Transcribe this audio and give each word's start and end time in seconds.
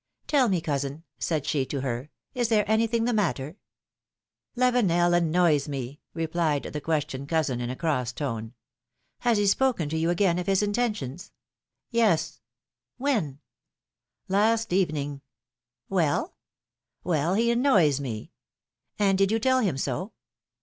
Tell 0.25 0.49
me, 0.49 0.61
cousin," 0.61 1.03
said 1.19 1.45
she 1.45 1.63
to 1.67 1.81
her, 1.81 2.09
is 2.33 2.47
there 2.49 2.65
anything 2.67 3.05
the 3.05 3.13
matter?" 3.13 3.57
Lavenel 4.57 5.13
annoys 5.15 5.67
me," 5.67 6.01
replied 6.15 6.63
the 6.63 6.81
questioned 6.81 7.29
cousin 7.29 7.61
in 7.61 7.69
a 7.69 7.75
cross 7.75 8.11
tone. 8.11 8.55
Has 9.19 9.37
he 9.37 9.45
spoken 9.45 9.89
to 9.89 9.97
you 9.99 10.09
again 10.09 10.39
of 10.39 10.47
his 10.47 10.63
intentions?" 10.63 11.31
^^Yes." 11.93 12.39
^^When?" 12.99 13.13
94 13.13 13.17
philom^:ne's 13.27 13.37
marbiages. 13.37 13.39
Last 14.29 14.69
evenlng.^^ 14.71 16.31
Well, 17.03 17.33
he 17.35 17.51
annoys 17.51 17.99
me!" 17.99 18.31
And 18.97 19.19
did 19.19 19.29
yon 19.29 19.41
tell 19.41 19.59
him 19.59 19.77
so? 19.77 20.13